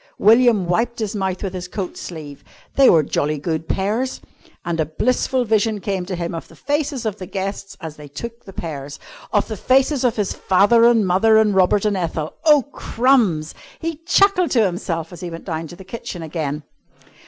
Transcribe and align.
William 0.17 0.65
wiped 0.65 0.97
his 0.97 1.15
mouth 1.15 1.43
with 1.43 1.53
his 1.53 1.67
coat 1.67 1.95
sleeve. 1.95 2.43
They 2.75 2.89
were 2.89 3.03
jolly 3.03 3.37
good 3.37 3.67
pears. 3.69 4.19
And 4.65 4.79
a 4.79 4.85
blissful 4.87 5.45
vision 5.45 5.79
came 5.79 6.07
to 6.07 6.15
him 6.15 6.33
of 6.33 6.47
the 6.47 6.55
faces 6.55 7.05
of 7.05 7.17
the 7.17 7.27
guests 7.27 7.77
as 7.79 7.97
they 7.97 8.07
took 8.07 8.45
the 8.45 8.51
pears, 8.51 8.99
of 9.31 9.47
the 9.47 9.55
faces 9.55 10.03
of 10.03 10.15
his 10.15 10.33
father 10.33 10.85
and 10.85 11.05
mother 11.05 11.37
and 11.37 11.53
Robert 11.53 11.85
and 11.85 11.95
Ethel. 11.95 12.33
Oh, 12.45 12.63
crumbs! 12.71 13.53
He 13.77 13.97
chuckled 13.97 14.49
to 14.49 14.65
himself 14.65 15.13
as 15.13 15.19
he 15.21 15.29
went 15.29 15.45
down 15.45 15.67
to 15.67 15.75
the 15.75 15.85
kitchen 15.85 16.23
again. 16.23 16.63